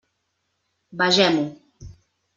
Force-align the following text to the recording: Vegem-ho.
Vegem-ho. 1.01 1.45